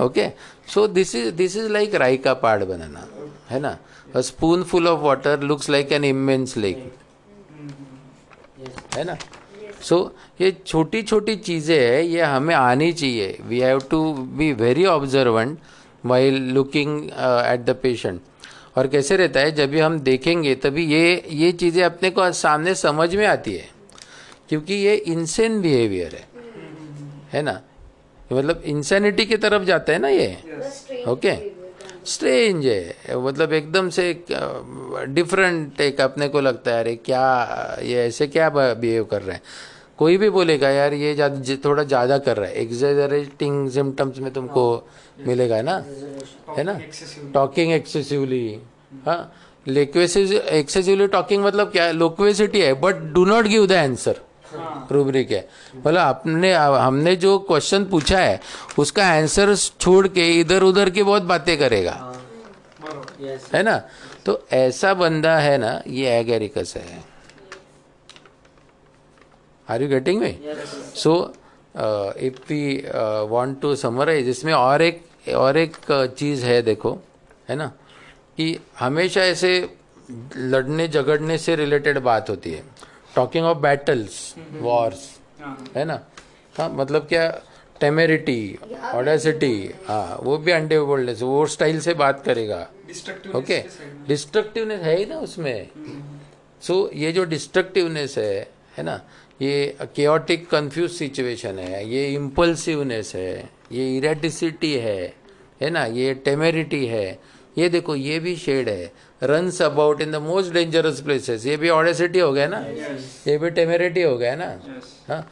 [0.00, 0.28] Okay?
[0.74, 3.06] So this is this is like राई का पहाड़ बनाना
[3.50, 3.76] है ना?
[4.16, 4.20] A
[4.62, 6.90] spoonful of water looks like an immense lake
[8.96, 9.16] है ना?
[9.82, 14.52] सो so, ये छोटी छोटी चीज़ें हैं ये हमें आनी चाहिए। We have to be
[14.52, 15.58] very observant
[16.06, 18.20] why looking at the patient
[18.76, 22.74] और कैसे रहता है, जब भी हम देखेंगे, तभी ये ये चीज़ें अपने को सामने
[22.74, 23.68] समझ में आती है।
[24.48, 26.26] क्योंकि ये इंसेन बिहेवियर है।
[27.32, 27.60] है ना?
[28.32, 30.36] मतलब इंसेनिटी की तरफ़ जाता है ना ये?
[31.08, 31.34] ओके
[32.06, 34.12] स्ट्रेंज है। मतलब एकदम से
[35.08, 39.42] डिफरेंट एक अपने को लगता है, अरे क्या, ये ऐसे क्या बिहेव कर रहे हैं?
[40.00, 44.64] कोई भी बोलेगा यार ये ज़्यादा थोड़ा ज़्यादा कर रहा है। एग्जेजरेटिंग सिम्टम्स में तुमको
[45.26, 45.74] मिलेगा ना?
[46.48, 46.78] है ना?
[47.34, 48.58] टॉकिंग एक्सेसिवली
[49.06, 49.20] हाँ?
[49.68, 51.84] एक्सेसिवली टॉकिंग मतलब क्या?
[51.84, 54.20] है लोक्वेसिटी है but do not give the answer
[54.92, 58.40] rubric है। मतलब आपने हमने जो क्वेश्चन पूछा है
[58.78, 61.92] उसका आंसर छोड़ के इधर उधर की बहुत बातें करेगा।
[63.54, 63.76] है। ना?
[64.26, 67.02] तो ऐसा बंदा है ना ये एगेरिकस है।
[69.70, 70.36] Are you getting me
[70.96, 71.12] so
[72.28, 72.62] if we
[73.30, 75.02] want to summarize इसमें और एक
[75.36, 75.76] और एक
[76.18, 76.98] चीज़ है देखो
[77.48, 77.66] है ना?
[78.36, 79.50] कि हमेशा ऐसे
[80.36, 82.62] लड़ने झगड़ने से रिलेटेड बात होती है।
[83.16, 85.08] टॉकिंग ऑफ़ बैटल्स वॉर्स
[85.76, 86.00] है। ना?
[86.58, 87.30] हाँ मतलब क्या?
[87.80, 88.58] टेमेरिटी
[88.94, 92.58] ऑडेसिटी हाँ वो भी अंडे बोलने से वो स्टाइल से बात करेगा।
[93.34, 93.62] ओके
[94.08, 95.68] डिस्ट्रक्टिवनेस है ही ना उसमें।
[96.62, 98.48] सो so, ये जो डिस्ट्रक्टिवनेस है
[98.80, 99.00] है ना?
[99.42, 105.02] ये केओटिक कंफ्यूज सिचुएशन है ये इम्पल्सिवनेस है ये इरेटिसिटी है
[105.60, 105.84] है ना?
[105.84, 107.18] ये टेमेरिटी है।
[107.58, 111.68] ये देखो ये भी शेड है। Runs about in the most dangerous places ये भी
[111.68, 112.60] ऑडेसिटी हो गया ना?
[112.66, 113.28] Yes.
[113.28, 114.48] ये भी टेमेरिटी हो गया ना?
[114.64, 114.86] Yes.
[115.08, 115.22] हाँ?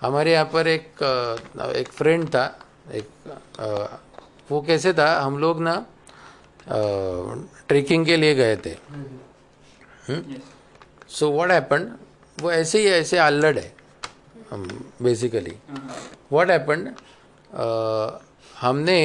[0.00, 1.02] हमारे यहाँ पर एक
[1.76, 2.44] एक फ्रेंड था
[2.94, 3.08] एक
[3.60, 3.66] आ,
[4.50, 5.08] वो कैसे था?
[5.20, 5.74] हम लोग ना
[7.68, 8.74] ट्रेकिंग के लिए गए थे।
[11.18, 11.90] सो व्हाट हैपन
[12.38, 13.72] वो ऐसे ही ऐसे अल्लड़ है
[15.02, 15.54] बेसिकली
[16.32, 16.94] व्हाट हैपन
[18.60, 18.98] हमने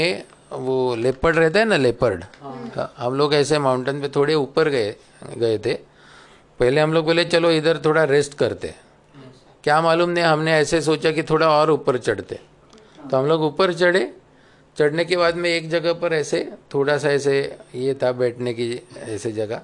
[0.51, 4.95] वो लेपर्ड रहता है ना लेपर्ड हाँ। हम लोग ऐसे माउंटेन पे थोड़े ऊपर गए
[5.37, 5.73] गए थे।
[6.59, 8.73] पहले हम लोग बोले चलो इधर थोड़ा रेस्ट करते
[9.63, 12.39] क्या मालूम नहीं हमने ऐसे सोचा कि थोड़ा और ऊपर चढ़ते।
[13.11, 14.11] तो हम लोग ऊपर चढ़े।
[14.77, 16.39] चढ़ने के बाद में एक जगह पर ऐसे
[16.73, 17.39] थोड़ा सा ऐसे
[17.75, 19.61] ये था बैठने की ऐसे जगह।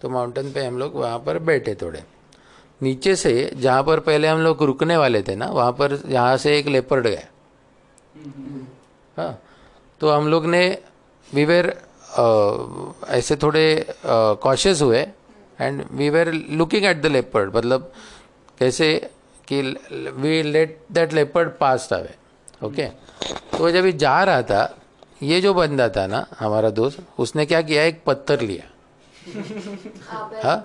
[0.00, 2.02] तो माउंटेन पे हम लोग वहाँ पर बैठे थोड़े।
[2.80, 6.56] नीचे से जहाँ पर पहले हम लोग रुकने वाले थे ना, वहाँ पर यहाँ से
[6.58, 7.22] एक लेपर्ड गया।
[9.16, 9.38] हाँ
[10.00, 10.66] तो हम लोग ने
[11.28, 11.66] वीवेर
[13.10, 13.64] ऐसे थोड़े
[14.04, 15.00] कॉशियस हुए
[15.58, 17.92] and we were looking at the leopard मतलब
[18.58, 18.88] कैसे
[19.48, 19.60] कि
[20.16, 22.14] we let that leopard pass away
[22.66, 22.86] okay
[23.56, 24.76] तो जब ये जा रहा था,
[25.22, 28.64] ये जो बंदा था ना, हमारा दोस्त, उसने क्या किया, एक पत्थर लिया।
[30.42, 30.56] हाँ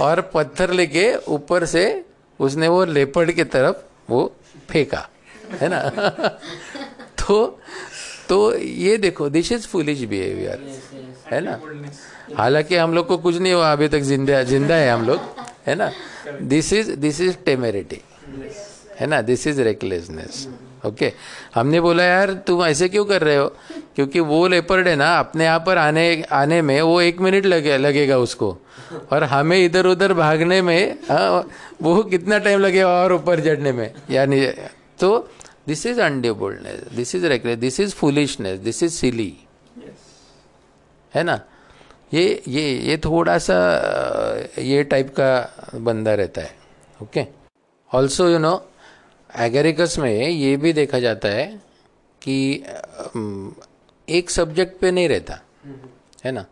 [0.00, 1.84] और पत्थर लेके ऊपर से
[2.40, 3.76] उसने वो लेपड़ की तरफ़
[4.10, 4.20] वो
[4.70, 5.08] फेंका
[5.60, 5.80] है ना?
[7.20, 7.58] तो
[8.28, 10.58] तो ये देखो दिस इज़ फुलिश बिहेवियर
[11.32, 11.58] है ना?
[12.36, 15.20] हालाँकि हम लोग को कुछ नहीं हुआ अभी तक ज़िंदा ज़िंदा है हम लोग
[15.66, 15.92] है ना?
[16.42, 18.00] This is this is temerity
[19.00, 19.20] है ना?
[19.22, 20.46] This is recklessness
[20.86, 21.12] okay.
[21.54, 23.46] हमने बोला यार तुम ऐसे क्यों कर रहे हो?
[23.96, 27.76] क्योंकि वो लेपर्ड है ना अपने यहाँ पर आने आने में वो एक मिनट लगे
[27.78, 28.56] लगेगा उसको।
[29.12, 31.48] और हमें इधर उधर भागने में हाँ
[31.82, 33.92] वो कितना टाइम लगेगा और ऊपर चढ़ने में?
[34.10, 34.46] यानी
[35.00, 35.18] तो
[35.68, 39.32] this is undauntedness this is reckless this is foolishness this is silly
[41.14, 41.40] है ना?
[42.14, 43.56] ये ये ये थोड़ा सा
[44.58, 46.54] ये टाइप का बंदा रहता है।
[47.02, 47.26] Okay?
[47.90, 48.54] Also you know
[49.38, 51.46] agaricus में ये भी देखा जाता है
[52.22, 52.64] कि
[54.08, 55.38] एक सब्जेक्ट पे नहीं रहता,
[56.24, 56.44] है ना?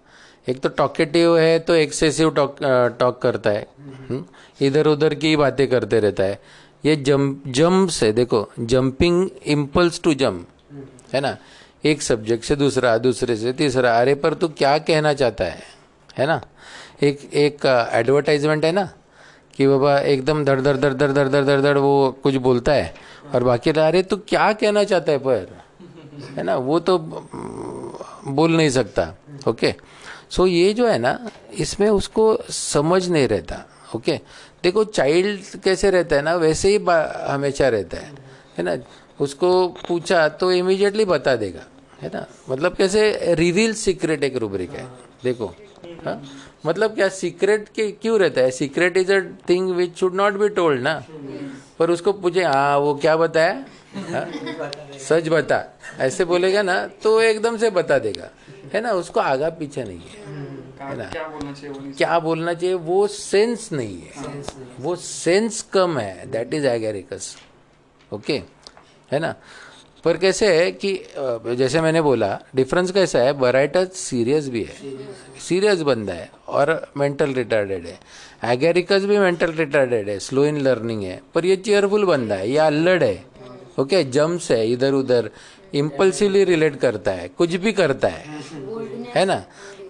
[0.48, 2.56] एक तो टॉकेटिव है तो एक्सेसिव टॉक
[3.00, 4.24] टॉक करता है हम्म?
[4.60, 6.40] इधर उधर की बातें करते रहता है।
[6.84, 10.48] ये जम, जम्प है देखो, जंपिंग इम्पल्स टू जम्प
[11.14, 11.36] है ना?
[11.84, 15.62] एक सब्जेक्ट से दूसरा, दूसरे से तीसरा। अरे, पर तू क्या कहना चाहता है
[16.18, 16.40] है ना?
[17.02, 18.88] एक एक एडवर्टाइजमेंट है ना?
[19.58, 22.94] कि बाबा एकदम धड़ धड़ धड़ धड़ धड़ धड़ धड़ धड़ वो कुछ बोलता है
[23.34, 25.48] और बाकी अरे, तू क्या कहना चाहता है पर?
[26.36, 26.56] है ना?
[26.56, 29.14] वो तो बोल नहीं सकता,
[29.48, 29.74] ओके?
[30.30, 31.18] सो ये जो है ना,
[31.54, 33.64] इसमें उसको समझ नहीं रहता,
[33.96, 34.20] ओके?
[34.62, 36.84] देखो चाइल्ड कैसे रहता है ना, वैसे ही
[37.28, 38.12] हमेशा रहता है
[38.58, 38.76] है ना?
[39.20, 41.64] उसको पूछा तो इमीडिएटली बता देगा,
[42.02, 42.26] है ना?
[42.50, 44.86] मतलब कैसे रिवील सीक्रेट एक रूब्रिक है,
[45.24, 45.54] देखो।
[46.04, 46.20] हा?
[46.66, 48.50] मतलब क्या सीक्रेट के क्यों रहता है?
[48.50, 51.02] Secret is a thing which should not be told ना?
[51.78, 53.64] पर उसको पूछे हाँ वो क्या बताया?
[54.98, 55.64] सच बता।
[56.00, 58.30] ऐसे बोलेगा ना तो एकदम से बता देगा।
[58.74, 58.90] है ना?
[58.92, 60.26] उसको आगा पीछे नहीं है।
[60.80, 61.04] है ना?
[61.04, 64.42] क्या बोलना चाहिए वो क्या बोलना चाहिए वो सेंस नहीं है।
[64.80, 67.36] वो सेंस कम है। दैट इज़ एगेरिकस
[68.12, 68.42] ओके
[69.12, 69.34] है ना?
[70.04, 70.92] पर कैसे है कि
[71.56, 74.76] जैसे मैंने बोला डिफरेंस कैसा है बराइटा सीरियस भी है
[75.40, 77.98] सीरियस बंदा है और मेंटल रिटार्डेड है।
[78.44, 82.58] एगेरिकस भी मेंटल रिटार्डेड है स्लो इन लर्निंग है, पर ये चेयरफुल बंदा है, ये
[82.58, 83.24] अल्लड़ है
[83.78, 85.30] ओके जम्स है इधर उधर
[85.74, 88.24] इम्पल्सिवली रिलेट करता है, कुछ भी करता है
[89.14, 89.42] है ना?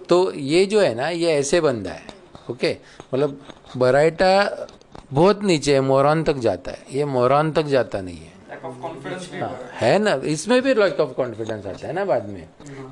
[0.09, 2.17] तो ये जो है ना, ये ऐसे बंदा है
[2.49, 2.75] ओके
[3.13, 3.39] मतलब
[3.77, 4.67] बराइटा
[5.13, 9.97] बहुत नीचे है मोरान तक जाता है, ये मोरान तक जाता नहीं है। हाँ, है
[9.99, 10.13] ना?
[10.25, 12.47] इसमें भी लैक ऑफ़ कॉन्फिडेंस आता है ना बाद में।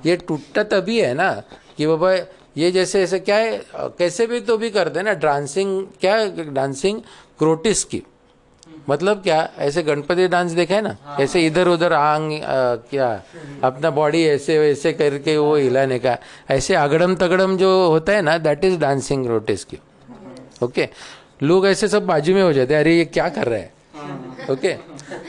[0.05, 1.31] ये टूटता तभी है ना
[1.77, 2.13] कि बाबा
[2.57, 3.61] ये जैसे ऐसे क्या है?
[3.75, 6.15] कैसे भी तो भी करते ना डांसिंग क्या
[6.51, 7.01] डांसिंग
[7.39, 8.03] क्रोटिस की।
[8.89, 9.49] मतलब क्या?
[9.57, 10.95] ऐसे गणपति डांस देखा है ना?
[11.19, 13.09] ऐसे इधर उधर आंग आ, क्या?
[13.63, 16.17] अपना बॉडी ऐसे वैसे करके वो हिलाने का।
[16.49, 19.77] ऐसे अगड़म तगड़म जो होता है ना दैट इज़ डांसिंग रोटिस की।
[20.63, 20.87] ओके
[21.43, 23.71] लोग ऐसे सब बाजू में हो जाते हैं। अरे ये क्या कर रहा है?
[24.51, 24.75] ओके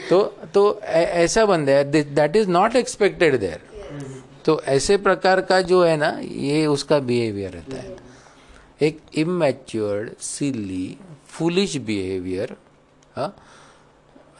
[0.09, 0.21] तो
[0.53, 3.61] तो ऐसा बंद है that is not expected there
[4.45, 7.95] तो ऐसे प्रकार का जो है ना, ये उसका बिहेवियर रहता है।
[8.81, 12.55] एक immatured silly foolish behaviour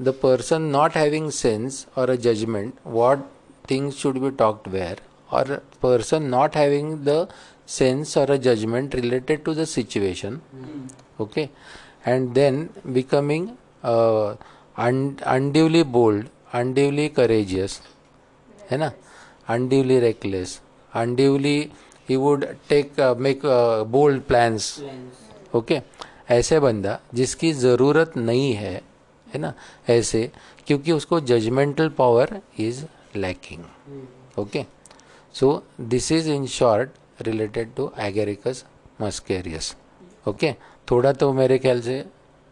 [0.02, 3.26] the person not having sense और a judgment what
[3.72, 7.28] things should be talked where और person not having the
[7.68, 10.40] sense और a judgment related to the situation
[11.22, 11.48] okay
[12.08, 13.48] and then becoming
[14.78, 17.80] unduly bold unduly courageous
[18.72, 18.92] है ना?
[19.48, 20.60] Unduly reckless
[20.94, 21.72] unduly
[22.10, 23.42] he would take make
[23.88, 24.80] bold plans
[25.56, 25.82] okay
[26.30, 28.74] ऐसे बंदा जिसकी ज़रूरत नहीं है
[29.28, 29.54] है ना?
[29.90, 30.32] ऐसे
[30.68, 32.84] क्योंकि उसको judgmental power is
[33.16, 33.64] lacking
[34.40, 34.66] okay
[35.34, 36.90] so this is in short
[37.22, 38.66] related to agaricus
[39.02, 39.76] muscarius
[40.28, 40.54] okay
[40.92, 42.06] थोड़ा तो मेरे ख्याल से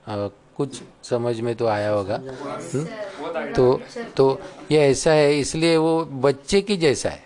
[0.06, 2.30] uh, कुछ समझ में तो आया होगा। हुँ?
[2.74, 3.54] हम्म?
[3.54, 3.82] तो
[4.18, 4.26] तो
[4.72, 5.94] ये ऐसा है इसलिए वो
[6.26, 7.24] बच्चे की जैसा है।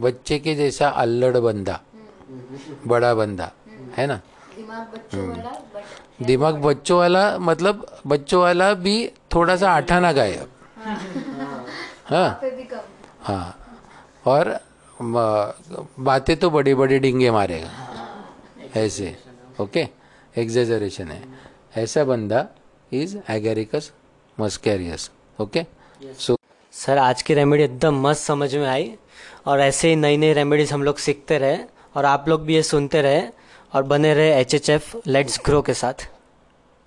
[0.00, 1.80] बच्चे के जैसा अल्लड़ बंदा
[2.86, 3.50] बड़ा बंदा
[3.96, 4.20] है ना?
[6.22, 8.96] दिमाग बच्चों वाला मतलब बच्चों वाला भी
[9.34, 10.48] थोड़ा सा आठाना गायब
[12.06, 12.40] हाँ।
[13.22, 13.56] हाँ।
[14.26, 14.58] और
[16.00, 17.70] बातें तो बड़ी बड़ी डिंगे मारेगा।
[18.76, 19.16] ऐसे
[19.60, 19.86] ओके?
[20.38, 21.22] एग्जेजरेशन है।
[21.76, 22.46] ऐसा बंदा
[22.92, 23.90] is agaricus
[24.38, 25.64] muscarius okay
[26.20, 26.36] so
[26.74, 28.92] sir आज की रेमेडी एकदम मस्त समझ में आई
[29.46, 31.58] और ऐसे ही नई नई रेमेडीज हम लोग सीखते रहे
[31.96, 33.22] और आप लोग भी ये सुनते रहे
[33.74, 36.06] और बने रहे H H F let's grow के साथ।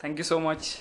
[0.04, 0.76] Thank you so much